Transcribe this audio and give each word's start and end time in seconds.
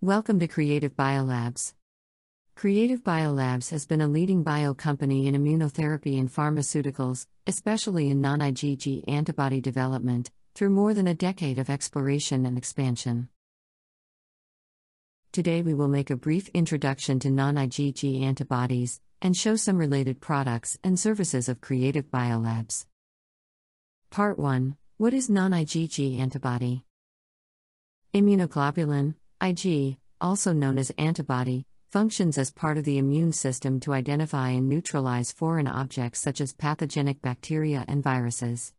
Welcome 0.00 0.38
to 0.38 0.46
Creative 0.46 0.94
Biolabs. 0.94 1.74
Creative 2.54 3.02
Biolabs 3.02 3.70
has 3.70 3.84
been 3.84 4.00
a 4.00 4.06
leading 4.06 4.44
bio 4.44 4.72
company 4.72 5.26
in 5.26 5.34
immunotherapy 5.34 6.20
and 6.20 6.32
pharmaceuticals, 6.32 7.26
especially 7.48 8.08
in 8.08 8.20
non 8.20 8.38
IgG 8.38 9.02
antibody 9.08 9.60
development, 9.60 10.30
through 10.54 10.70
more 10.70 10.94
than 10.94 11.08
a 11.08 11.14
decade 11.14 11.58
of 11.58 11.68
exploration 11.68 12.46
and 12.46 12.56
expansion. 12.56 13.28
Today 15.32 15.62
we 15.62 15.74
will 15.74 15.88
make 15.88 16.10
a 16.10 16.16
brief 16.16 16.46
introduction 16.54 17.18
to 17.18 17.28
non 17.28 17.56
IgG 17.56 18.22
antibodies 18.22 19.00
and 19.20 19.36
show 19.36 19.56
some 19.56 19.78
related 19.78 20.20
products 20.20 20.78
and 20.84 20.96
services 20.96 21.48
of 21.48 21.60
Creative 21.60 22.08
Biolabs. 22.08 22.86
Part 24.10 24.38
1 24.38 24.76
What 24.96 25.12
is 25.12 25.28
non 25.28 25.50
IgG 25.50 26.20
antibody? 26.20 26.84
Immunoglobulin, 28.14 29.16
Ig, 29.40 29.96
also 30.20 30.52
known 30.52 30.78
as 30.78 30.90
antibody, 30.98 31.64
functions 31.90 32.38
as 32.38 32.50
part 32.50 32.76
of 32.76 32.84
the 32.84 32.98
immune 32.98 33.32
system 33.32 33.78
to 33.80 33.92
identify 33.92 34.50
and 34.50 34.68
neutralize 34.68 35.30
foreign 35.30 35.68
objects 35.68 36.20
such 36.20 36.40
as 36.40 36.52
pathogenic 36.52 37.22
bacteria 37.22 37.84
and 37.86 38.02
viruses. 38.02 38.72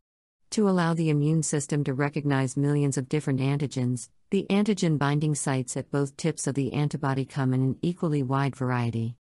To 0.51 0.67
allow 0.67 0.93
the 0.93 1.09
immune 1.09 1.43
system 1.43 1.83
to 1.85 1.93
recognize 1.93 2.57
millions 2.57 2.97
of 2.97 3.07
different 3.07 3.39
antigens, 3.39 4.09
the 4.31 4.45
antigen 4.49 4.97
binding 4.97 5.33
sites 5.33 5.77
at 5.77 5.91
both 5.91 6.17
tips 6.17 6.45
of 6.45 6.55
the 6.55 6.73
antibody 6.73 7.23
come 7.23 7.53
in 7.53 7.61
an 7.61 7.77
equally 7.81 8.21
wide 8.21 8.55
variety. 8.55 9.15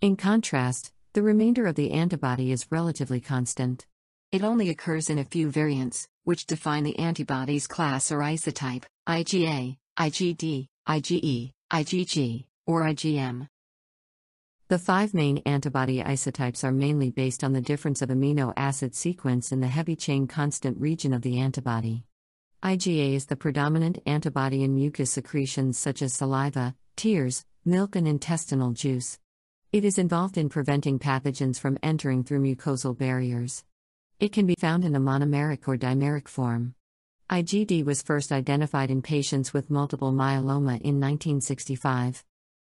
In 0.00 0.16
contrast, 0.16 0.92
the 1.14 1.22
remainder 1.22 1.66
of 1.66 1.74
the 1.74 1.92
antibody 1.92 2.52
is 2.52 2.70
relatively 2.70 3.20
constant. 3.20 3.86
It 4.30 4.44
only 4.44 4.68
occurs 4.68 5.08
in 5.08 5.18
a 5.18 5.24
few 5.24 5.50
variants, 5.50 6.06
which 6.24 6.46
define 6.46 6.84
the 6.84 6.98
antibody's 6.98 7.66
class 7.66 8.12
or 8.12 8.18
isotype 8.18 8.84
IgA, 9.08 9.76
IgD, 9.98 10.68
IgE, 10.88 11.52
IgG, 11.72 12.44
or 12.66 12.82
IgM. 12.82 13.48
The 14.66 14.80
five 14.80 15.14
main 15.14 15.38
antibody 15.46 16.02
isotypes 16.02 16.64
are 16.64 16.72
mainly 16.72 17.10
based 17.10 17.44
on 17.44 17.52
the 17.52 17.60
difference 17.60 18.02
of 18.02 18.08
amino 18.08 18.52
acid 18.56 18.96
sequence 18.96 19.52
in 19.52 19.60
the 19.60 19.68
heavy 19.68 19.94
chain 19.94 20.26
constant 20.26 20.80
region 20.80 21.12
of 21.12 21.22
the 21.22 21.38
antibody. 21.38 22.04
IgA 22.64 23.14
is 23.14 23.26
the 23.26 23.36
predominant 23.36 24.00
antibody 24.06 24.64
in 24.64 24.74
mucus 24.74 25.12
secretions 25.12 25.78
such 25.78 26.02
as 26.02 26.14
saliva, 26.14 26.74
tears, 26.96 27.44
milk, 27.64 27.94
and 27.94 28.08
intestinal 28.08 28.72
juice. 28.72 29.20
It 29.72 29.84
is 29.84 29.98
involved 29.98 30.36
in 30.36 30.48
preventing 30.48 30.98
pathogens 30.98 31.60
from 31.60 31.78
entering 31.80 32.24
through 32.24 32.42
mucosal 32.42 32.98
barriers. 32.98 33.62
It 34.18 34.32
can 34.32 34.46
be 34.46 34.56
found 34.58 34.84
in 34.84 34.96
a 34.96 35.00
monomeric 35.00 35.68
or 35.68 35.76
dimeric 35.76 36.26
form. 36.26 36.74
IgD 37.32 37.82
was 37.82 38.02
first 38.02 38.30
identified 38.30 38.90
in 38.90 39.00
patients 39.00 39.54
with 39.54 39.70
multiple 39.70 40.12
myeloma 40.12 40.78
in 40.82 41.00
1965. 41.00 42.22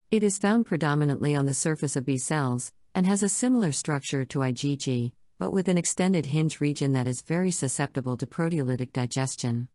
It 0.09 0.23
is 0.23 0.39
found 0.39 0.65
predominantly 0.65 1.35
on 1.35 1.45
the 1.45 1.53
surface 1.53 1.95
of 1.95 2.03
B 2.03 2.17
cells, 2.17 2.73
and 2.95 3.05
has 3.05 3.21
a 3.21 3.29
similar 3.29 3.71
structure 3.71 4.25
to 4.25 4.39
IgG, 4.39 5.11
but 5.37 5.53
with 5.53 5.67
an 5.67 5.77
extended 5.77 6.25
hinge 6.25 6.59
region 6.59 6.93
that 6.93 7.07
is 7.07 7.21
very 7.21 7.51
susceptible 7.51 8.17
to 8.17 8.25
proteolytic 8.25 8.91
digestion. 8.91 9.67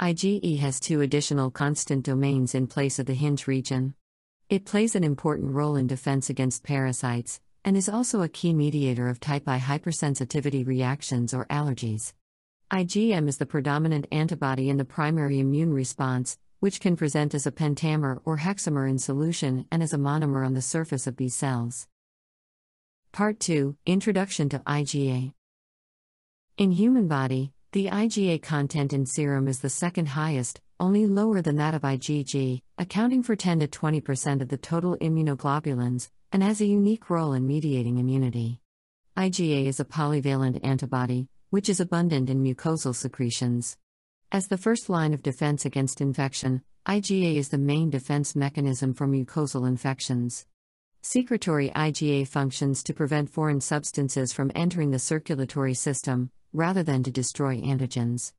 IgE 0.00 0.58
has 0.60 0.80
two 0.80 1.02
additional 1.02 1.50
constant 1.50 2.06
domains 2.06 2.54
in 2.54 2.66
place 2.66 2.98
of 2.98 3.04
the 3.04 3.12
hinge 3.12 3.46
region. 3.46 3.92
It 4.48 4.64
plays 4.64 4.96
an 4.96 5.04
important 5.04 5.52
role 5.52 5.76
in 5.76 5.86
defense 5.86 6.30
against 6.30 6.62
parasites, 6.62 7.42
and 7.62 7.76
is 7.76 7.90
also 7.90 8.22
a 8.22 8.28
key 8.30 8.54
mediator 8.54 9.10
of 9.10 9.20
type 9.20 9.46
I 9.46 9.58
hypersensitivity 9.58 10.66
reactions 10.66 11.34
or 11.34 11.44
allergies. 11.48 12.14
IgM 12.70 13.26
is 13.26 13.38
the 13.38 13.46
predominant 13.46 14.06
antibody 14.12 14.70
in 14.70 14.76
the 14.76 14.84
primary 14.84 15.40
immune 15.40 15.72
response, 15.72 16.38
which 16.60 16.78
can 16.78 16.94
present 16.94 17.34
as 17.34 17.44
a 17.44 17.50
pentamer 17.50 18.20
or 18.24 18.38
hexamer 18.38 18.88
in 18.88 18.96
solution 18.96 19.66
and 19.72 19.82
as 19.82 19.92
a 19.92 19.98
monomer 19.98 20.46
on 20.46 20.54
the 20.54 20.62
surface 20.62 21.08
of 21.08 21.16
B 21.16 21.28
cells. 21.28 21.88
Part 23.10 23.40
2 23.40 23.76
Introduction 23.86 24.48
to 24.50 24.60
IgA. 24.60 25.32
In 26.58 26.70
human 26.70 27.08
body, 27.08 27.52
the 27.72 27.86
IgA 27.86 28.40
content 28.40 28.92
in 28.92 29.04
serum 29.04 29.48
is 29.48 29.58
the 29.58 29.68
second 29.68 30.06
highest, 30.06 30.60
only 30.78 31.08
lower 31.08 31.42
than 31.42 31.56
that 31.56 31.74
of 31.74 31.82
IgG, 31.82 32.62
accounting 32.78 33.24
for 33.24 33.34
10 33.34 33.58
to 33.60 33.66
20% 33.66 34.42
of 34.42 34.48
the 34.48 34.56
total 34.56 34.96
immunoglobulins, 34.98 36.08
and 36.30 36.44
has 36.44 36.60
a 36.60 36.66
unique 36.66 37.10
role 37.10 37.32
in 37.32 37.48
mediating 37.48 37.98
immunity. 37.98 38.60
IgA 39.16 39.66
is 39.66 39.80
a 39.80 39.84
polyvalent 39.84 40.64
antibody, 40.64 41.26
which 41.50 41.68
is 41.68 41.80
abundant 41.80 42.30
in 42.30 42.42
mucosal 42.42 42.94
secretions. 42.94 43.76
As 44.32 44.46
the 44.46 44.56
first 44.56 44.88
line 44.88 45.12
of 45.12 45.22
defense 45.22 45.64
against 45.64 46.00
infection, 46.00 46.62
IgA 46.86 47.36
is 47.36 47.48
the 47.48 47.58
main 47.58 47.90
defense 47.90 48.34
mechanism 48.34 48.94
for 48.94 49.06
mucosal 49.06 49.66
infections. 49.66 50.46
Secretory 51.02 51.70
IgA 51.70 52.26
functions 52.28 52.82
to 52.84 52.94
prevent 52.94 53.30
foreign 53.30 53.60
substances 53.60 54.32
from 54.32 54.52
entering 54.54 54.90
the 54.90 54.98
circulatory 54.98 55.74
system, 55.74 56.30
rather 56.52 56.82
than 56.82 57.02
to 57.02 57.10
destroy 57.10 57.56
antigens. 57.60 58.32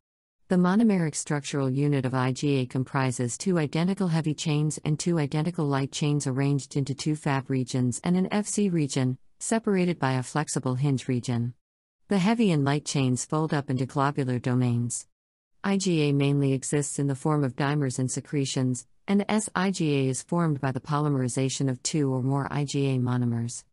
The 0.47 0.57
monomeric 0.57 1.15
structural 1.15 1.69
unit 1.69 2.05
of 2.05 2.13
IgA 2.13 2.69
comprises 2.69 3.37
two 3.37 3.57
identical 3.57 4.09
heavy 4.09 4.33
chains 4.33 4.79
and 4.83 4.99
two 4.99 5.17
identical 5.17 5.65
light 5.65 5.91
chains 5.91 6.27
arranged 6.27 6.75
into 6.75 6.93
two 6.93 7.15
Fab 7.15 7.49
regions 7.49 7.99
and 8.03 8.15
an 8.15 8.27
FC 8.29 8.71
region, 8.71 9.17
separated 9.39 9.97
by 9.97 10.13
a 10.13 10.23
flexible 10.23 10.75
hinge 10.75 11.07
region. 11.07 11.53
The 12.11 12.19
heavy 12.19 12.51
and 12.51 12.65
light 12.65 12.83
chains 12.83 13.23
fold 13.23 13.53
up 13.53 13.69
into 13.69 13.85
globular 13.85 14.37
domains. 14.37 15.07
IgA 15.63 16.13
mainly 16.13 16.51
exists 16.51 16.99
in 16.99 17.07
the 17.07 17.15
form 17.15 17.41
of 17.41 17.55
dimers 17.55 17.99
and 17.99 18.11
secretions, 18.11 18.85
and 19.07 19.23
S-IgA 19.29 20.09
is 20.09 20.21
formed 20.21 20.59
by 20.59 20.73
the 20.73 20.81
polymerization 20.81 21.69
of 21.69 21.81
two 21.83 22.13
or 22.13 22.21
more 22.21 22.49
IgA 22.49 22.99
monomers. 22.99 23.63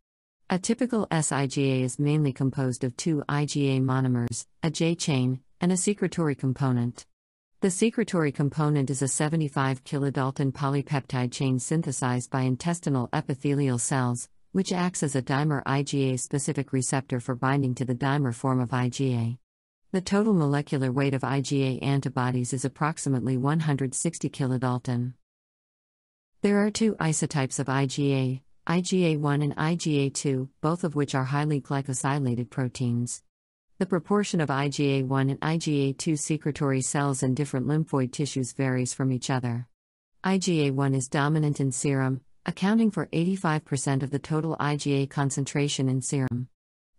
A 0.49 0.57
typical 0.57 1.05
S-IgA 1.11 1.81
is 1.81 1.99
mainly 1.99 2.31
composed 2.31 2.85
of 2.85 2.95
two 2.95 3.25
IgA 3.27 3.81
monomers, 3.81 4.45
a 4.63 4.71
J 4.71 4.95
chain, 4.95 5.41
and 5.59 5.73
a 5.73 5.75
secretory 5.75 6.35
component. 6.35 7.05
The 7.59 7.69
secretory 7.69 8.31
component 8.31 8.89
is 8.89 9.01
a 9.01 9.09
75 9.09 9.83
kilodalton 9.83 10.53
polypeptide 10.53 11.33
chain 11.33 11.59
synthesized 11.59 12.31
by 12.31 12.43
intestinal 12.43 13.09
epithelial 13.11 13.79
cells, 13.79 14.29
which 14.51 14.71
acts 14.71 15.03
as 15.03 15.15
a 15.15 15.21
dimer 15.21 15.63
IgA 15.63 16.19
specific 16.19 16.73
receptor 16.73 17.19
for 17.19 17.35
binding 17.35 17.75
to 17.75 17.85
the 17.85 17.93
dimer 17.93 18.33
form 18.33 18.59
of 18.59 18.69
IgA. 18.69 19.37
The 19.91 20.01
total 20.01 20.33
molecular 20.33 20.91
weight 20.91 21.13
of 21.13 21.21
IgA 21.21 21.83
antibodies 21.83 22.53
is 22.53 22.65
approximately 22.65 23.37
160 23.37 24.29
kilodalton. 24.29 25.13
There 26.41 26.65
are 26.65 26.71
two 26.71 26.95
isotypes 26.95 27.59
of 27.59 27.67
IgA, 27.67 28.41
IgA1 28.67 29.43
and 29.43 29.55
IgA2, 29.55 30.49
both 30.61 30.83
of 30.83 30.95
which 30.95 31.15
are 31.15 31.25
highly 31.25 31.59
glycosylated 31.59 32.49
proteins. 32.49 33.23
The 33.79 33.85
proportion 33.85 34.41
of 34.41 34.49
IgA1 34.49 35.31
and 35.31 35.39
IgA2 35.41 36.19
secretory 36.19 36.81
cells 36.81 37.23
in 37.23 37.33
different 37.33 37.67
lymphoid 37.67 38.11
tissues 38.11 38.53
varies 38.53 38.93
from 38.93 39.11
each 39.11 39.29
other. 39.29 39.67
IgA1 40.23 40.95
is 40.95 41.07
dominant 41.07 41.59
in 41.59 41.71
serum, 41.71 42.21
accounting 42.49 42.89
for 42.89 43.05
85% 43.13 44.01
of 44.01 44.09
the 44.09 44.17
total 44.17 44.57
IgA 44.57 45.07
concentration 45.07 45.87
in 45.87 46.01
serum. 46.01 46.47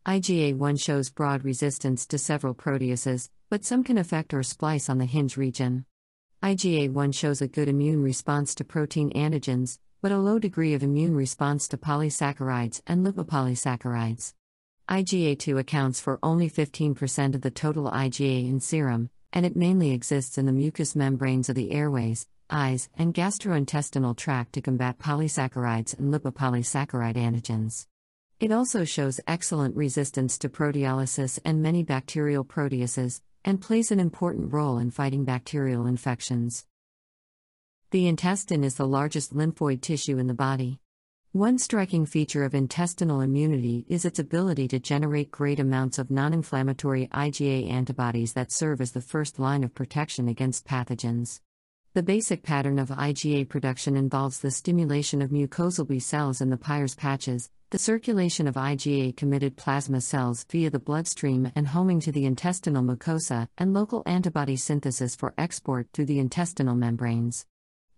IgA1 0.07 0.81
shows 0.81 1.11
broad 1.11 1.45
resistance 1.45 2.07
to 2.07 2.19
several 2.19 2.55
proteases, 2.55 3.31
but 3.49 3.65
some 3.65 3.83
can 3.83 3.99
affect 3.99 4.33
or 4.33 4.45
splice 4.45 4.89
on 4.89 4.99
the 4.99 5.07
hinge 5.07 5.37
region. 5.37 5.87
IgA1 6.41 7.13
shows 7.13 7.43
a 7.43 7.49
good 7.49 7.69
immune 7.69 8.01
response 8.01 8.55
to 8.55 8.65
protein 8.65 9.11
antigens, 9.11 9.81
but 10.01 10.13
a 10.13 10.19
low 10.19 10.39
degree 10.39 10.73
of 10.73 10.85
immune 10.85 11.17
response 11.17 11.67
to 11.67 11.77
polysaccharides 11.77 12.81
and 12.87 13.05
lipopolysaccharides. 13.05 14.35
IgA2 14.89 15.59
accounts 15.59 15.99
for 15.99 16.21
only 16.23 16.49
15% 16.49 17.35
of 17.35 17.41
the 17.41 17.51
total 17.51 17.91
IgA 17.91 18.49
in 18.49 18.61
serum, 18.61 19.11
and 19.33 19.45
it 19.45 19.57
mainly 19.57 19.91
exists 19.91 20.39
in 20.39 20.47
the 20.47 20.53
mucous 20.53 20.95
membranes 20.95 21.49
of 21.49 21.57
the 21.57 21.73
airways, 21.73 22.29
eyes, 22.51 22.89
and 22.97 23.15
gastrointestinal 23.15 24.17
tract 24.17 24.53
to 24.53 24.61
combat 24.61 24.99
polysaccharides 24.99 25.99
and 25.99 26.13
lipopolysaccharide 26.13 27.17
antigens. 27.17 27.87
It 28.41 28.53
also 28.53 28.85
shows 28.85 29.21
excellent 29.27 29.77
resistance 29.77 30.39
to 30.39 30.49
proteolysis 30.49 31.39
and 31.45 31.63
many 31.63 31.83
bacterial 31.83 32.45
proteases, 32.45 33.21
and 33.45 33.61
plays 33.61 33.91
an 33.91 34.01
important 34.01 34.53
role 34.53 34.79
in 34.79 34.91
fighting 34.91 35.25
bacterial 35.25 35.87
infections. 35.87 36.67
The 37.91 38.07
intestine 38.07 38.65
is 38.65 38.77
the 38.77 38.87
largest 38.87 39.35
lymphoid 39.35 39.81
tissue 39.81 40.19
in 40.19 40.27
the 40.27 40.35
body. 40.35 40.79
One 41.33 41.59
striking 41.59 42.07
feature 42.07 42.45
of 42.45 42.55
intestinal 42.55 43.21
immunity 43.21 43.85
is 43.89 44.05
its 44.05 44.19
ability 44.19 44.69
to 44.69 44.81
generate 44.81 45.31
great 45.31 45.61
amounts 45.61 45.99
of 45.99 46.11
non 46.11 46.33
inflammatory 46.33 47.09
IgA 47.09 47.71
antibodies 47.71 48.33
that 48.33 48.51
serve 48.51 48.81
as 48.81 48.93
the 48.93 49.01
first 49.01 49.39
line 49.39 49.63
of 49.63 49.75
protection 49.75 50.29
against 50.29 50.67
pathogens. 50.67 51.41
The 51.93 52.05
basic 52.05 52.45
pattern 52.45 52.79
of 52.79 52.91
IgA 52.91 53.49
production 53.49 53.97
involves 53.97 54.39
the 54.39 54.53
stimulation 54.53 55.21
of 55.21 55.31
mucosal 55.31 55.89
B 55.89 55.99
cells 55.99 56.41
in 56.41 56.49
the 56.49 56.57
Peyer's 56.57 56.95
patches, 56.95 57.51
the 57.71 57.81
circulation 57.81 58.47
of 58.47 58.55
IgA 58.55 59.17
committed 59.17 59.57
plasma 59.57 60.01
cells 60.01 60.47
via 60.49 60.71
the 60.71 60.79
bloodstream 60.79 61.51
and 61.57 61.67
homing 61.67 61.99
to 61.99 62.13
the 62.13 62.27
intestinal 62.27 62.85
mucosa, 62.85 63.49
and 63.59 63.75
local 63.75 64.05
antibody 64.07 64.55
synthesis 64.55 65.17
for 65.17 65.35
export 65.37 65.89
through 65.93 66.05
the 66.07 66.21
intestinal 66.21 66.77
membranes. 66.77 67.45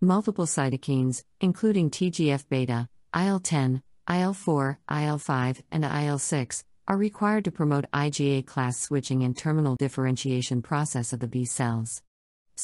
Multiple 0.00 0.46
cytokines, 0.46 1.24
including 1.42 1.90
TGF 1.90 2.48
beta, 2.48 2.88
IL 3.14 3.40
10, 3.40 3.82
IL 4.08 4.32
4, 4.32 4.78
IL 4.90 5.18
5, 5.18 5.62
and 5.70 5.84
IL 5.84 6.18
6, 6.18 6.64
are 6.88 6.96
required 6.96 7.44
to 7.44 7.52
promote 7.52 7.84
IgA 7.92 8.46
class 8.46 8.80
switching 8.80 9.22
and 9.22 9.36
terminal 9.36 9.76
differentiation 9.76 10.62
process 10.62 11.12
of 11.12 11.20
the 11.20 11.28
B 11.28 11.44
cells. 11.44 12.02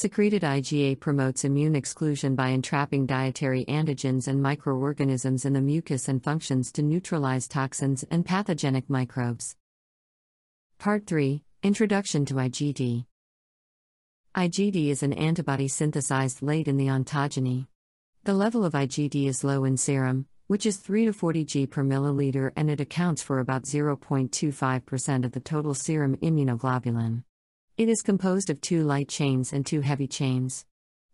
Secreted 0.01 0.43
IgA 0.43 1.01
promotes 1.01 1.45
immune 1.45 1.75
exclusion 1.75 2.37
by 2.37 2.51
entrapping 2.51 3.05
dietary 3.05 3.65
antigens 3.65 4.29
and 4.29 4.41
microorganisms 4.41 5.45
in 5.45 5.55
the 5.55 5.61
mucus 5.61 6.07
and 6.07 6.23
functions 6.23 6.71
to 6.71 6.83
neutralize 6.83 7.49
toxins 7.49 8.05
and 8.09 8.25
pathogenic 8.25 8.89
microbes. 8.89 9.57
Part 10.79 11.09
3 11.09 11.43
Introduction 11.65 12.25
to 12.27 12.35
IgD 12.35 13.07
IgD 14.37 14.89
is 14.89 15.03
an 15.03 15.15
antibody 15.15 15.67
synthesized 15.67 16.43
late 16.43 16.69
in 16.69 16.77
the 16.77 16.87
ontogeny. 16.87 17.67
The 18.23 18.35
level 18.35 18.65
of 18.65 18.75
IgD 18.75 19.27
is 19.27 19.43
low 19.43 19.65
in 19.65 19.77
serum, 19.77 20.27
which 20.47 20.65
is 20.65 20.77
3 20.77 21.07
to 21.07 21.13
40 21.13 21.45
g 21.45 21.67
per 21.67 21.83
milliliter, 21.83 22.53
and 22.55 22.71
it 22.71 22.81
accounts 22.81 23.21
for 23.21 23.41
about 23.41 23.65
0.25% 23.65 25.25
of 25.25 25.33
the 25.33 25.41
total 25.41 25.75
serum 25.75 26.17
immunoglobulin. 26.19 27.25
It 27.79 27.89
is 27.89 28.03
composed 28.03 28.51
of 28.51 28.61
two 28.61 28.83
light 28.83 29.09
chains 29.09 29.53
and 29.53 29.65
two 29.65 29.83
heavy 29.83 30.09
chains. 30.09 30.67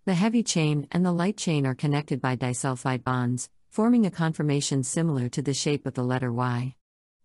The 0.06 0.14
heavy 0.14 0.42
chain 0.42 0.88
and 0.92 1.04
the 1.04 1.12
light 1.12 1.36
chain 1.36 1.66
are 1.66 1.74
connected 1.74 2.22
by 2.22 2.36
disulfide 2.36 3.04
bonds, 3.04 3.50
forming 3.68 4.06
a 4.06 4.10
conformation 4.10 4.82
similar 4.82 5.28
to 5.28 5.42
the 5.42 5.52
shape 5.52 5.84
of 5.84 5.92
the 5.92 6.02
letter 6.02 6.32
Y. 6.32 6.74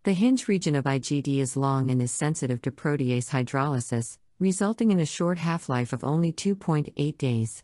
The 0.03 0.11
hinge 0.11 0.49
region 0.49 0.75
of 0.75 0.83
IgD 0.83 1.39
is 1.39 1.55
long 1.55 1.89
and 1.89 2.01
is 2.01 2.11
sensitive 2.11 2.61
to 2.63 2.71
protease 2.71 3.29
hydrolysis, 3.29 4.17
resulting 4.39 4.91
in 4.91 4.99
a 4.99 5.05
short 5.05 5.37
half 5.37 5.69
life 5.69 5.93
of 5.93 6.03
only 6.03 6.33
2.8 6.33 7.17
days. 7.17 7.63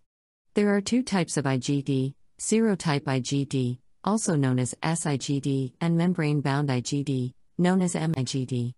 There 0.54 0.74
are 0.74 0.80
two 0.80 1.04
types 1.04 1.36
of 1.36 1.44
IgD 1.44 2.14
serotype 2.40 3.04
IgD, 3.04 3.80
also 4.02 4.36
known 4.38 4.60
as 4.60 4.76
SIGD, 4.82 5.74
and 5.82 5.98
membrane 5.98 6.40
bound 6.40 6.70
IgD, 6.70 7.34
known 7.58 7.82
as 7.82 7.96
MIGD. 7.96 8.76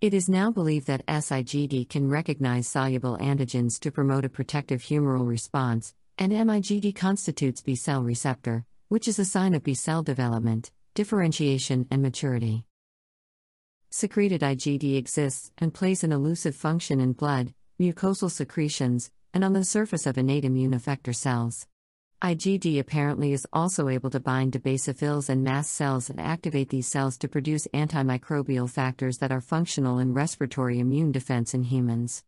It 0.00 0.14
is 0.14 0.28
now 0.28 0.52
believed 0.52 0.86
that 0.86 1.04
SIGD 1.06 1.88
can 1.88 2.08
recognize 2.08 2.68
soluble 2.68 3.18
antigens 3.18 3.80
to 3.80 3.90
promote 3.90 4.24
a 4.24 4.28
protective 4.28 4.80
humoral 4.80 5.26
response, 5.26 5.92
and 6.16 6.30
MIGD 6.30 6.94
constitutes 6.94 7.62
B 7.62 7.74
cell 7.74 8.04
receptor, 8.04 8.64
which 8.86 9.08
is 9.08 9.18
a 9.18 9.24
sign 9.24 9.54
of 9.54 9.64
B 9.64 9.74
cell 9.74 10.04
development, 10.04 10.70
differentiation, 10.94 11.88
and 11.90 12.00
maturity. 12.00 12.64
Secreted 13.90 14.42
IgD 14.42 14.96
exists 14.96 15.50
and 15.58 15.74
plays 15.74 16.04
an 16.04 16.12
elusive 16.12 16.54
function 16.54 17.00
in 17.00 17.12
blood, 17.12 17.52
mucosal 17.80 18.30
secretions, 18.30 19.10
and 19.34 19.42
on 19.42 19.52
the 19.52 19.64
surface 19.64 20.06
of 20.06 20.16
innate 20.16 20.44
immune 20.44 20.78
effector 20.78 21.12
cells. 21.12 21.66
IgD 22.20 22.80
apparently 22.80 23.32
is 23.32 23.46
also 23.52 23.88
able 23.88 24.10
to 24.10 24.18
bind 24.18 24.52
to 24.52 24.58
basophils 24.58 25.28
and 25.28 25.44
mast 25.44 25.72
cells 25.72 26.10
and 26.10 26.18
activate 26.18 26.68
these 26.68 26.88
cells 26.88 27.16
to 27.16 27.28
produce 27.28 27.68
antimicrobial 27.72 28.68
factors 28.68 29.18
that 29.18 29.30
are 29.30 29.40
functional 29.40 30.00
in 30.00 30.12
respiratory 30.12 30.80
immune 30.80 31.12
defense 31.12 31.54
in 31.54 31.62
humans. 31.62 32.24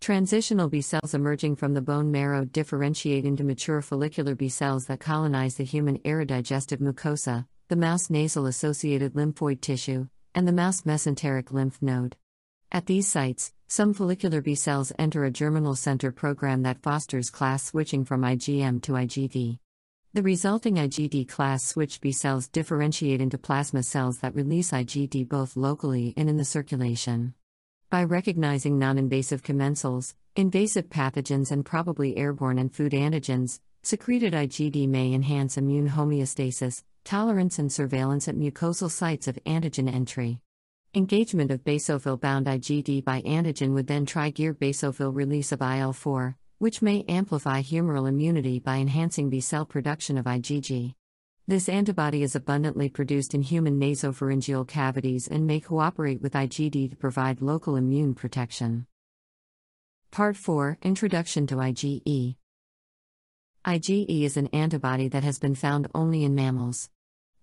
Transitional 0.00 0.68
B 0.68 0.80
cells 0.80 1.12
emerging 1.12 1.56
from 1.56 1.74
the 1.74 1.82
bone 1.82 2.12
marrow 2.12 2.44
differentiate 2.44 3.24
into 3.24 3.42
mature 3.42 3.82
follicular 3.82 4.36
B 4.36 4.48
cells 4.48 4.86
that 4.86 5.00
colonize 5.00 5.56
the 5.56 5.64
human 5.64 5.98
aerodigestive 6.00 6.78
mucosa, 6.78 7.46
the 7.66 7.74
mouse 7.74 8.10
nasal 8.10 8.46
associated 8.46 9.14
lymphoid 9.14 9.60
tissue, 9.60 10.06
and 10.36 10.46
the 10.46 10.52
mouse 10.52 10.82
mesenteric 10.82 11.50
lymph 11.50 11.82
node. 11.82 12.14
At 12.74 12.86
these 12.86 13.06
sites, 13.06 13.52
some 13.68 13.92
follicular 13.92 14.40
B 14.40 14.54
cells 14.54 14.94
enter 14.98 15.24
a 15.24 15.30
germinal 15.30 15.76
center 15.76 16.10
program 16.10 16.62
that 16.62 16.82
fosters 16.82 17.28
class 17.28 17.64
switching 17.64 18.06
from 18.06 18.22
IgM 18.22 18.80
to 18.84 18.92
IgD. 18.92 19.58
The 20.14 20.22
resulting 20.22 20.76
IgD 20.76 21.28
class 21.28 21.66
switch 21.66 22.00
B 22.00 22.12
cells 22.12 22.48
differentiate 22.48 23.20
into 23.20 23.36
plasma 23.36 23.82
cells 23.82 24.20
that 24.20 24.34
release 24.34 24.70
IgD 24.70 25.28
both 25.28 25.54
locally 25.54 26.14
and 26.16 26.30
in 26.30 26.38
the 26.38 26.46
circulation. 26.46 27.34
By 27.90 28.04
recognizing 28.04 28.78
non 28.78 28.96
invasive 28.96 29.42
commensals, 29.42 30.14
invasive 30.34 30.88
pathogens, 30.88 31.52
and 31.52 31.66
probably 31.66 32.16
airborne 32.16 32.58
and 32.58 32.74
food 32.74 32.92
antigens, 32.92 33.60
secreted 33.82 34.32
IgD 34.32 34.88
may 34.88 35.12
enhance 35.12 35.58
immune 35.58 35.90
homeostasis, 35.90 36.84
tolerance, 37.04 37.58
and 37.58 37.70
surveillance 37.70 38.28
at 38.28 38.34
mucosal 38.34 38.90
sites 38.90 39.28
of 39.28 39.38
antigen 39.44 39.92
entry. 39.92 40.40
Engagement 40.94 41.50
of 41.50 41.64
basophil 41.64 42.20
bound 42.20 42.44
IgD 42.44 43.02
by 43.02 43.22
antigen 43.22 43.72
would 43.72 43.86
then 43.86 44.04
trigger 44.04 44.52
basophil 44.52 45.14
release 45.14 45.50
of 45.50 45.62
IL 45.62 45.94
4, 45.94 46.36
which 46.58 46.82
may 46.82 47.02
amplify 47.08 47.62
humoral 47.62 48.06
immunity 48.06 48.58
by 48.58 48.76
enhancing 48.76 49.30
B 49.30 49.40
cell 49.40 49.64
production 49.64 50.18
of 50.18 50.26
IgG. 50.26 50.94
This 51.48 51.70
antibody 51.70 52.22
is 52.22 52.36
abundantly 52.36 52.90
produced 52.90 53.32
in 53.32 53.40
human 53.40 53.80
nasopharyngeal 53.80 54.68
cavities 54.68 55.26
and 55.28 55.46
may 55.46 55.60
cooperate 55.60 56.20
with 56.20 56.34
IgD 56.34 56.90
to 56.90 56.96
provide 56.96 57.40
local 57.40 57.76
immune 57.76 58.14
protection. 58.14 58.86
Part 60.10 60.36
4 60.36 60.76
Introduction 60.82 61.46
to 61.46 61.54
IgE 61.54 62.36
IgE 63.64 64.24
is 64.24 64.36
an 64.36 64.48
antibody 64.48 65.08
that 65.08 65.24
has 65.24 65.38
been 65.38 65.54
found 65.54 65.88
only 65.94 66.22
in 66.22 66.34
mammals. 66.34 66.90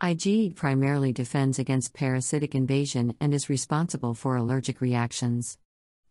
IgE 0.01 0.55
primarily 0.55 1.11
defends 1.11 1.59
against 1.59 1.93
parasitic 1.93 2.55
invasion 2.55 3.13
and 3.19 3.33
is 3.33 3.49
responsible 3.49 4.13
for 4.13 4.37
allergic 4.37 4.79
reactions. 4.79 5.57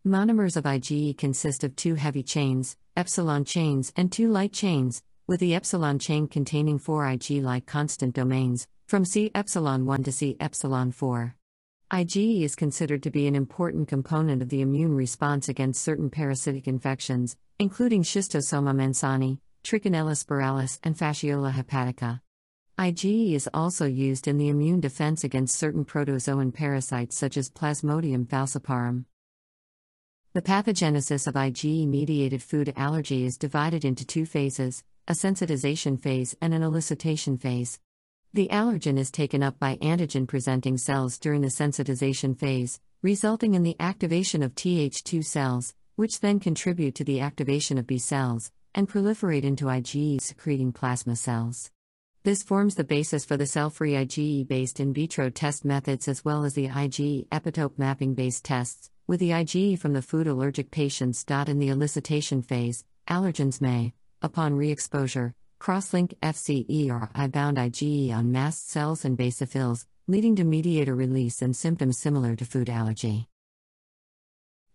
Monomers 0.05 0.55
of 0.55 0.65
IgE 0.65 1.17
consist 1.17 1.63
of 1.63 1.75
two 1.75 1.95
heavy 1.95 2.21
chains, 2.21 2.77
epsilon 2.95 3.45
chains, 3.45 3.91
and 3.95 4.11
two 4.11 4.29
light 4.29 4.53
chains, 4.53 5.01
with 5.25 5.39
the 5.39 5.55
epsilon 5.55 5.97
chain 5.97 6.27
containing 6.27 6.77
four 6.77 7.09
Ig 7.09 7.41
like 7.41 7.65
constant 7.65 8.13
domains, 8.13 8.67
from 8.87 9.05
C 9.05 9.31
epsilon 9.33 9.87
1 9.87 10.03
to 10.03 10.11
C 10.11 10.37
epsilon 10.39 10.91
4. 10.91 11.35
IgE 11.91 12.43
is 12.43 12.55
considered 12.55 13.01
to 13.01 13.09
be 13.09 13.25
an 13.25 13.33
important 13.33 13.87
component 13.87 14.43
of 14.43 14.49
the 14.49 14.61
immune 14.61 14.93
response 14.93 15.49
against 15.49 15.81
certain 15.81 16.11
parasitic 16.11 16.67
infections, 16.67 17.35
including 17.57 18.03
Schistosoma 18.03 18.75
mansoni, 18.75 19.39
Trichinella 19.63 20.13
spiralis, 20.13 20.77
and 20.83 20.95
Fasciola 20.95 21.51
hepatica. 21.51 22.21
IgE 22.79 23.33
is 23.33 23.49
also 23.53 23.85
used 23.85 24.25
in 24.25 24.37
the 24.37 24.47
immune 24.47 24.79
defense 24.79 25.25
against 25.25 25.59
certain 25.59 25.83
protozoan 25.83 26.53
parasites 26.53 27.17
such 27.17 27.35
as 27.35 27.49
Plasmodium 27.49 28.25
falciparum. 28.25 29.03
The 30.31 30.41
pathogenesis 30.41 31.27
of 31.27 31.33
IgE 31.33 31.85
mediated 31.89 32.41
food 32.41 32.71
allergy 32.77 33.25
is 33.25 33.37
divided 33.37 33.83
into 33.83 34.05
two 34.05 34.25
phases 34.25 34.81
a 35.09 35.11
sensitization 35.11 36.01
phase 36.01 36.37
and 36.41 36.53
an 36.53 36.61
elicitation 36.61 37.37
phase. 37.37 37.81
The 38.33 38.47
allergen 38.47 38.97
is 38.97 39.11
taken 39.11 39.43
up 39.43 39.59
by 39.59 39.75
antigen 39.81 40.25
presenting 40.25 40.77
cells 40.77 41.17
during 41.17 41.41
the 41.41 41.49
sensitization 41.49 42.39
phase, 42.39 42.79
resulting 43.01 43.55
in 43.55 43.63
the 43.63 43.75
activation 43.81 44.41
of 44.41 44.55
Th2 44.55 45.25
cells, 45.25 45.75
which 45.97 46.21
then 46.21 46.39
contribute 46.39 46.95
to 46.95 47.03
the 47.03 47.19
activation 47.19 47.77
of 47.77 47.87
B 47.87 47.97
cells 47.97 48.53
and 48.73 48.87
proliferate 48.87 49.43
into 49.43 49.65
IgE 49.65 50.21
secreting 50.21 50.71
plasma 50.71 51.17
cells. 51.17 51.71
This 52.23 52.43
forms 52.43 52.75
the 52.75 52.83
basis 52.83 53.23
for 53.23 53.37
the 53.37 53.45
cell 53.45 53.69
free 53.69 53.93
IgE 53.93 54.45
based 54.45 54.81
in 54.81 54.93
vitro 54.93 55.29
test 55.29 55.63
methods 55.63 56.05
as 56.09 56.25
well 56.25 56.43
as 56.43 56.53
the 56.53 56.67
IgE 56.67 57.29
epitope 57.29 57.77
mapping 57.77 58.13
based 58.13 58.43
tests, 58.43 58.89
with 59.07 59.21
the 59.21 59.29
IgE 59.29 59.79
from 59.79 59.93
the 59.93 60.01
food 60.01 60.27
allergic 60.27 60.69
patients. 60.69 61.23
In 61.23 61.59
the 61.59 61.69
elicitation 61.69 62.45
phase, 62.45 62.83
allergens 63.07 63.61
may, 63.61 63.93
upon 64.21 64.57
re 64.57 64.69
exposure, 64.69 65.33
cross 65.59 65.93
link 65.93 66.13
FcεRI 66.21 67.31
bound 67.31 67.55
IgE 67.55 68.13
on 68.13 68.33
mast 68.33 68.69
cells 68.69 69.05
and 69.05 69.17
basophils, 69.17 69.85
leading 70.05 70.35
to 70.35 70.43
mediator 70.43 70.95
release 70.95 71.41
and 71.41 71.55
symptoms 71.55 71.97
similar 71.97 72.35
to 72.35 72.43
food 72.43 72.69
allergy. 72.69 73.29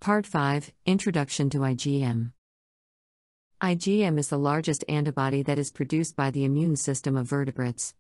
Part 0.01 0.27
5 0.27 0.73
Introduction 0.87 1.51
to 1.51 1.59
IgM 1.59 2.33
IgM 3.65 4.19
is 4.19 4.29
the 4.29 4.39
largest 4.39 4.85
antibody 4.91 5.43
that 5.43 5.59
is 5.59 5.73
produced 5.73 6.15
by 6.15 6.31
the 6.31 6.45
immune 6.45 6.77
system 6.77 7.17
of 7.17 7.27
vertebrates. 7.27 7.95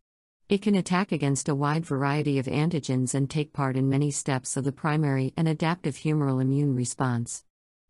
It 0.47 0.61
can 0.61 0.75
attack 0.75 1.11
against 1.11 1.49
a 1.49 1.55
wide 1.55 1.87
variety 1.87 2.39
of 2.39 2.45
antigens 2.45 3.15
and 3.15 3.31
take 3.31 3.55
part 3.55 3.75
in 3.75 3.89
many 3.89 4.11
steps 4.11 4.59
of 4.59 4.65
the 4.65 4.73
primary 4.73 5.33
and 5.39 5.49
adaptive 5.49 5.97
humoral 5.97 6.43
immune 6.43 6.77
response. 6.77 7.45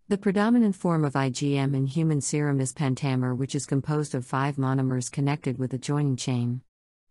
The 0.07 0.17
predominant 0.17 0.77
form 0.77 1.05
of 1.05 1.15
IgM 1.15 1.75
in 1.75 1.87
human 1.87 2.21
serum 2.21 2.61
is 2.61 2.73
pentamer, 2.73 3.37
which 3.37 3.57
is 3.57 3.67
composed 3.67 4.15
of 4.15 4.25
five 4.25 4.55
monomers 4.55 5.11
connected 5.11 5.59
with 5.59 5.75
a 5.75 5.79
joining 5.79 6.15
chain. 6.15 6.63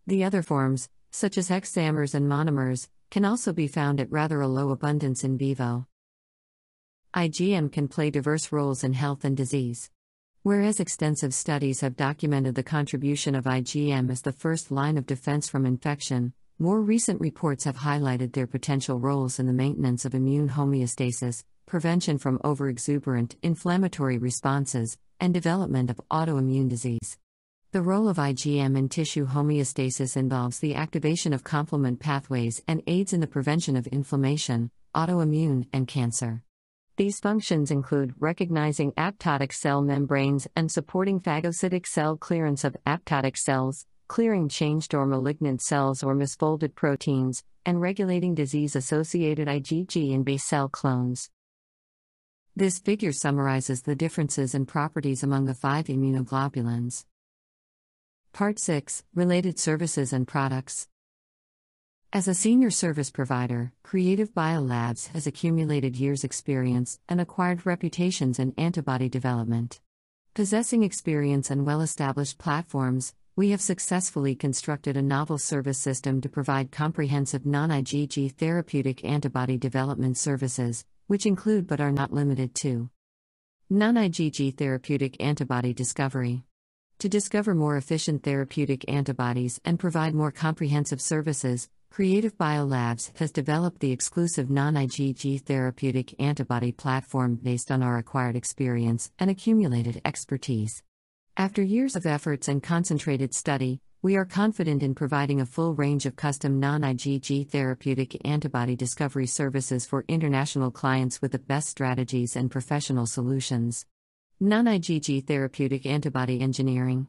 The 0.08 0.24
other 0.24 0.41
forms, 0.41 0.88
such 1.12 1.38
as 1.38 1.50
hexamers 1.50 2.15
and 2.15 2.32
monomers, 2.32 2.88
can 3.12 3.25
also 3.25 3.51
be 3.51 3.67
found 3.67 4.00
at 4.00 4.10
rather 4.10 4.39
a 4.39 4.48
low 4.48 4.70
abundance 4.70 5.25
in 5.25 5.38
vivo. 5.38 5.88
IgM 7.13 7.70
can 7.70 7.89
play 7.89 8.10
diverse 8.10 8.53
roles 8.53 8.82
in 8.82 8.93
health 8.93 9.25
and 9.25 9.36
disease. 9.36 9.89
Whereas 10.45 10.81
extensive 10.81 11.33
studies 11.33 11.79
have 11.79 11.95
documented 11.95 12.55
the 12.55 12.63
contribution 12.63 13.33
of 13.33 13.45
IgM 13.45 14.12
as 14.12 14.23
the 14.23 14.33
first 14.33 14.71
line 14.71 14.97
of 14.97 15.05
defense 15.05 15.47
from 15.47 15.65
infection, 15.65 16.33
more 16.59 16.81
recent 16.81 17.21
reports 17.21 17.63
have 17.63 17.77
highlighted 17.77 18.33
their 18.33 18.45
potential 18.45 19.00
roles 19.00 19.39
in 19.39 19.47
the 19.47 19.53
maintenance 19.53 20.03
of 20.03 20.13
immune 20.13 20.50
homeostasis, 20.50 21.45
prevention 21.65 22.17
from 22.17 22.39
overexuberant 22.39 23.38
inflammatory 23.41 24.17
responses, 24.17 24.97
and 25.17 25.33
development 25.33 25.89
of 25.89 26.01
autoimmune 26.12 26.67
disease. 26.67 27.17
The 27.71 27.81
role 27.81 28.09
of 28.09 28.17
IgM 28.17 28.77
in 28.77 28.89
tissue 28.89 29.27
homeostasis 29.27 30.17
involves 30.17 30.59
the 30.59 30.75
activation 30.75 31.31
of 31.31 31.45
complement 31.45 32.01
pathways 32.01 32.62
and 32.67 32.83
aids 32.85 33.13
in 33.13 33.21
the 33.21 33.27
prevention 33.27 33.77
of 33.77 33.88
inflammation, 33.88 34.71
autoimmune, 34.93 35.67
and 35.71 35.88
cancer. 35.88 36.43
These 36.95 37.19
functions 37.19 37.71
include 37.71 38.13
recognizing 38.19 38.91
apoptotic 38.91 39.51
cell 39.51 39.81
membranes 39.81 40.47
and 40.55 40.71
supporting 40.71 41.19
phagocytic 41.19 41.88
cell 41.88 42.15
clearance 42.17 42.63
of 42.63 42.77
apoptotic 42.85 43.35
cells, 43.35 43.88
clearing 44.07 44.47
changed 44.47 44.93
or 44.93 45.07
malignant 45.07 45.63
cells 45.63 46.03
or 46.03 46.13
misfolded 46.13 46.75
proteins, 46.75 47.43
and 47.65 47.81
regulating 47.81 48.35
disease 48.35 48.75
associated 48.75 49.47
IgG 49.47 50.13
and 50.13 50.23
B 50.23 50.38
cell 50.38 50.69
clones. 50.69 51.31
This 52.55 52.77
figure 52.77 53.12
summarizes 53.12 53.81
the 53.81 53.95
differences 53.95 54.53
and 54.53 54.67
properties 54.67 55.23
among 55.23 55.45
the 55.45 55.55
five 55.55 55.85
immunoglobulins. 55.85 57.05
Part 58.33 58.59
6 58.59 59.03
Related 59.15 59.57
Services 59.57 60.13
and 60.13 60.27
Products. 60.27 60.88
As 62.15 62.27
a 62.27 62.36
senior 62.36 62.70
service 62.70 63.10
provider, 63.10 63.74
Creative 63.82 64.32
Biolabs 64.32 65.08
has 65.13 65.25
accumulated 65.25 65.96
years' 65.96 66.24
experience 66.24 67.00
and 67.10 67.20
acquired 67.20 67.65
reputations 67.65 68.38
in 68.38 68.53
antibody 68.55 69.10
development. 69.10 69.82
Possessing 70.36 70.84
experience 70.84 71.50
and 71.50 71.65
well 71.65 71.82
established 71.82 72.38
platforms, 72.38 73.15
we 73.36 73.50
have 73.50 73.62
successfully 73.62 74.36
constructed 74.36 74.96
a 74.96 75.01
novel 75.01 75.39
service 75.39 75.79
system 75.79 76.22
to 76.22 76.29
provide 76.29 76.72
comprehensive 76.72 77.48
non 77.48 77.72
IgG 77.72 78.34
therapeutic 78.34 79.03
antibody 79.03 79.58
development 79.58 80.15
services, 80.15 80.86
which 81.08 81.25
include 81.25 81.65
but 81.65 81.82
are 81.82 81.91
not 81.91 82.13
limited 82.13 82.53
to 82.53 82.91
non 83.72 83.96
IgG 83.96 84.55
therapeutic 84.55 85.17
antibody 85.20 85.74
discovery 85.74 86.43
to 87.00 87.10
discover 87.10 87.53
more 87.53 87.75
efficient 87.75 88.24
therapeutic 88.24 88.86
antibodies 88.88 89.60
and 89.65 89.79
provide 89.79 90.13
more 90.13 90.32
comprehensive 90.32 91.01
services, 91.01 91.67
Creative 91.93 92.35
Biolabs 92.39 93.15
has 93.19 93.31
developed 93.31 93.79
the 93.79 93.91
exclusive 93.91 94.50
non 94.50 94.73
IgG 94.73 95.41
therapeutic 95.41 96.19
antibody 96.19 96.71
platform 96.71 97.35
based 97.35 97.69
on 97.69 97.83
our 97.83 98.00
acquired 98.00 98.35
experience 98.35 99.12
and 99.19 99.29
accumulated 99.29 100.01
expertise. 100.03 100.81
After 101.38 101.62
years 101.62 101.95
of 101.95 102.07
efforts 102.07 102.47
and 102.47 102.63
concentrated 102.63 103.35
study, 103.35 103.79
we 104.01 104.15
are 104.15 104.25
confident 104.25 104.81
in 104.81 104.95
providing 104.95 105.39
a 105.39 105.45
full 105.45 105.75
range 105.75 106.07
of 106.07 106.15
custom 106.15 106.59
non 106.59 106.81
IgG 106.81 107.47
therapeutic 107.51 108.19
antibody 108.25 108.75
discovery 108.75 109.27
services 109.27 109.85
for 109.85 110.03
international 110.07 110.71
clients 110.71 111.21
with 111.21 111.31
the 111.31 111.38
best 111.38 111.67
strategies 111.67 112.35
and 112.35 112.50
professional 112.50 113.05
solutions. 113.05 113.85
Non 114.39 114.65
IgG 114.65 115.27
therapeutic 115.27 115.85
antibody 115.85 116.41
engineering. 116.41 117.05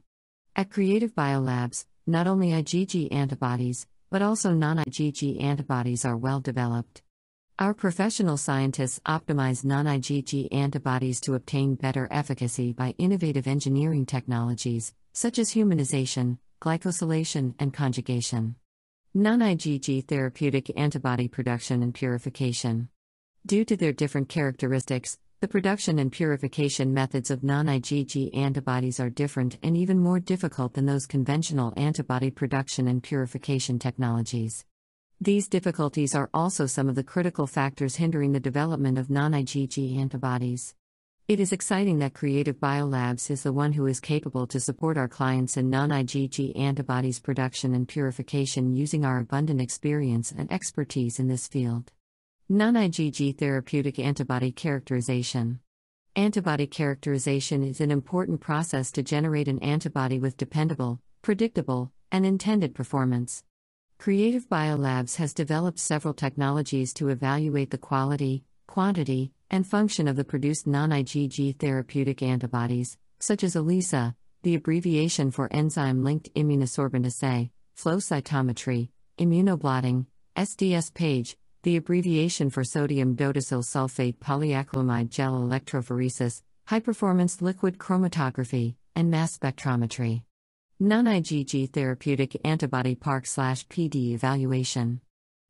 At 0.54 0.68
Creative 0.68 1.14
Biolabs, 1.14 1.86
not 2.06 2.26
only 2.26 2.50
IgG 2.50 3.10
antibodies, 3.10 3.86
but 4.14 4.22
also 4.22 4.52
non 4.52 4.76
IgG 4.76 5.42
antibodies 5.42 6.04
are 6.04 6.16
well 6.16 6.38
developed. 6.38 7.02
Our 7.58 7.74
professional 7.74 8.36
scientists 8.36 9.00
optimize 9.04 9.64
non 9.64 9.86
IgG 9.86 10.54
antibodies 10.54 11.20
to 11.22 11.34
obtain 11.34 11.74
better 11.74 12.06
efficacy 12.12 12.72
by 12.72 12.94
innovative 12.96 13.48
engineering 13.48 14.06
technologies, 14.06 14.94
such 15.14 15.40
as 15.40 15.50
humanization, 15.50 16.38
glycosylation, 16.62 17.56
and 17.58 17.74
conjugation. 17.74 18.54
Non 19.14 19.40
IgG 19.40 20.06
therapeutic 20.06 20.70
antibody 20.76 21.26
production 21.26 21.82
and 21.82 21.92
purification. 21.92 22.90
Due 23.44 23.64
to 23.64 23.76
their 23.76 23.92
different 23.92 24.28
characteristics, 24.28 25.18
the 25.40 25.48
production 25.48 25.98
and 25.98 26.10
purification 26.10 26.94
methods 26.94 27.30
of 27.30 27.44
non 27.44 27.66
IgG 27.66 28.34
antibodies 28.36 28.98
are 28.98 29.10
different 29.10 29.58
and 29.62 29.76
even 29.76 29.98
more 29.98 30.18
difficult 30.20 30.74
than 30.74 30.86
those 30.86 31.06
conventional 31.06 31.72
antibody 31.76 32.30
production 32.30 32.88
and 32.88 33.02
purification 33.02 33.78
technologies. 33.78 34.64
These 35.20 35.48
difficulties 35.48 36.14
are 36.14 36.30
also 36.32 36.66
some 36.66 36.88
of 36.88 36.94
the 36.94 37.04
critical 37.04 37.46
factors 37.46 37.96
hindering 37.96 38.32
the 38.32 38.40
development 38.40 38.98
of 38.98 39.10
non 39.10 39.32
IgG 39.32 39.98
antibodies. 39.98 40.74
It 41.26 41.40
is 41.40 41.52
exciting 41.52 42.00
that 42.00 42.12
Creative 42.12 42.56
Biolabs 42.56 43.30
is 43.30 43.42
the 43.42 43.52
one 43.52 43.72
who 43.72 43.86
is 43.86 44.00
capable 44.00 44.46
to 44.46 44.60
support 44.60 44.98
our 44.98 45.08
clients 45.08 45.56
in 45.56 45.70
non 45.70 45.90
IgG 45.90 46.58
antibodies 46.58 47.20
production 47.20 47.74
and 47.74 47.88
purification 47.88 48.74
using 48.74 49.04
our 49.04 49.18
abundant 49.18 49.60
experience 49.60 50.32
and 50.32 50.52
expertise 50.52 51.18
in 51.18 51.28
this 51.28 51.48
field. 51.48 51.92
Non 52.50 52.74
IgG 52.74 53.38
therapeutic 53.38 53.98
antibody 53.98 54.52
characterization. 54.52 55.60
Antibody 56.14 56.66
characterization 56.66 57.62
is 57.62 57.80
an 57.80 57.90
important 57.90 58.42
process 58.42 58.92
to 58.92 59.02
generate 59.02 59.48
an 59.48 59.58
antibody 59.60 60.18
with 60.18 60.36
dependable, 60.36 61.00
predictable, 61.22 61.90
and 62.12 62.26
intended 62.26 62.74
performance. 62.74 63.44
Creative 63.98 64.46
Biolabs 64.46 65.16
has 65.16 65.32
developed 65.32 65.78
several 65.78 66.12
technologies 66.12 66.92
to 66.92 67.08
evaluate 67.08 67.70
the 67.70 67.78
quality, 67.78 68.44
quantity, 68.66 69.32
and 69.50 69.66
function 69.66 70.06
of 70.06 70.16
the 70.16 70.22
produced 70.22 70.66
non 70.66 70.90
IgG 70.90 71.58
therapeutic 71.58 72.22
antibodies, 72.22 72.98
such 73.20 73.42
as 73.42 73.56
ELISA, 73.56 74.14
the 74.42 74.54
abbreviation 74.54 75.30
for 75.30 75.50
enzyme 75.50 76.04
linked 76.04 76.28
immunosorbent 76.34 77.06
assay, 77.06 77.50
flow 77.74 77.96
cytometry, 77.96 78.90
immunoblotting, 79.18 80.04
SDS 80.36 80.92
page, 80.92 81.38
the 81.64 81.76
abbreviation 81.76 82.50
for 82.50 82.62
sodium 82.62 83.16
dodecyl 83.16 83.64
sulfate 83.64 84.18
polyacrylamide 84.18 85.08
gel 85.08 85.40
electrophoresis, 85.40 86.42
high 86.66 86.78
performance 86.78 87.40
liquid 87.40 87.78
chromatography, 87.78 88.74
and 88.94 89.10
mass 89.10 89.38
spectrometry. 89.38 90.22
Non 90.78 91.06
IgG 91.06 91.70
therapeutic 91.70 92.38
antibody 92.44 92.94
PARC 92.94 93.24
PD 93.24 94.12
evaluation. 94.12 95.00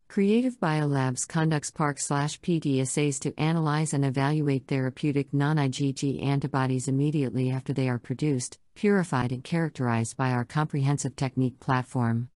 Creative 0.08 0.58
Biolabs 0.60 1.26
conducts 1.26 1.72
PARC 1.72 1.98
PD 1.98 2.80
assays 2.80 3.18
to 3.18 3.36
analyze 3.36 3.92
and 3.92 4.04
evaluate 4.04 4.68
therapeutic 4.68 5.34
non 5.34 5.56
IgG 5.56 6.22
antibodies 6.24 6.86
immediately 6.86 7.50
after 7.50 7.72
they 7.72 7.88
are 7.88 7.98
produced, 7.98 8.60
purified, 8.76 9.32
and 9.32 9.42
characterized 9.42 10.16
by 10.16 10.30
our 10.30 10.44
comprehensive 10.44 11.16
technique 11.16 11.58
platform 11.58 12.28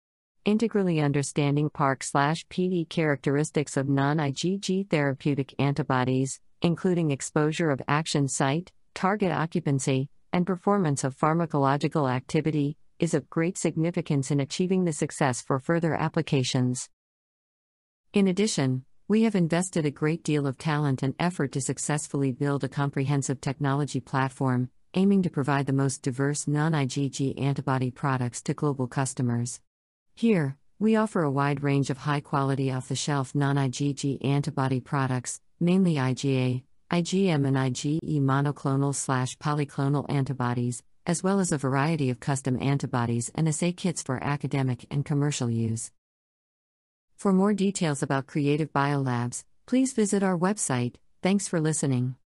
integrally 0.46 1.00
understanding 1.00 1.68
PARC 1.68 2.02
PD 2.02 2.88
characteristics 2.88 3.76
of 3.76 3.88
non 3.88 4.18
IgG 4.18 4.88
therapeutic 4.88 5.52
antibodies, 5.58 6.40
including 6.62 7.10
exposure 7.10 7.70
of 7.70 7.82
action 7.88 8.28
site, 8.28 8.70
target 8.94 9.32
occupancy, 9.32 10.08
and 10.32 10.46
performance 10.46 11.02
of 11.02 11.16
pharmacological 11.16 12.08
activity, 12.08 12.76
is 13.00 13.12
of 13.12 13.28
great 13.28 13.58
significance 13.58 14.30
in 14.30 14.38
achieving 14.38 14.84
the 14.84 14.92
success 14.92 15.42
for 15.42 15.58
further 15.58 15.94
applications. 15.94 16.88
In 18.12 18.28
addition, 18.28 18.84
we 19.08 19.24
have 19.24 19.34
invested 19.34 19.84
a 19.84 19.90
great 19.90 20.22
deal 20.22 20.46
of 20.46 20.58
talent 20.58 21.02
and 21.02 21.14
effort 21.18 21.50
to 21.52 21.60
successfully 21.60 22.30
build 22.30 22.62
a 22.62 22.68
comprehensive 22.68 23.40
technology 23.40 23.98
platform, 23.98 24.70
aiming 24.94 25.22
to 25.22 25.30
provide 25.30 25.66
the 25.66 25.72
most 25.72 26.02
diverse 26.02 26.46
non 26.46 26.70
IgG 26.70 27.40
antibody 27.42 27.90
products 27.90 28.40
to 28.42 28.54
global 28.54 28.86
customers. 28.86 29.60
Here, 30.18 30.56
we 30.78 30.96
offer 30.96 31.22
a 31.22 31.30
wide 31.30 31.62
range 31.62 31.90
of 31.90 31.98
high 31.98 32.20
quality 32.20 32.72
off 32.72 32.88
the 32.88 32.96
shelf 32.96 33.34
non 33.34 33.56
IgG 33.56 34.24
antibody 34.24 34.80
products, 34.80 35.42
mainly 35.60 35.96
IgA, 35.96 36.62
IgM, 36.90 37.46
and 37.46 37.54
IgE 37.54 38.00
monoclonal 38.22 38.94
slash 38.94 39.36
polyclonal 39.36 40.06
antibodies, 40.08 40.82
as 41.04 41.22
well 41.22 41.38
as 41.38 41.52
a 41.52 41.58
variety 41.58 42.08
of 42.08 42.18
custom 42.18 42.56
antibodies 42.62 43.30
and 43.34 43.46
assay 43.46 43.72
kits 43.72 44.02
for 44.02 44.18
academic 44.24 44.86
and 44.90 45.04
commercial 45.04 45.50
use. 45.50 45.90
For 47.18 47.34
more 47.34 47.52
details 47.52 48.02
about 48.02 48.26
Creative 48.26 48.72
Biolabs, 48.72 49.44
please 49.66 49.92
visit 49.92 50.22
our 50.22 50.38
website. 50.38 50.94
Thanks 51.22 51.46
for 51.46 51.60
listening. 51.60 52.16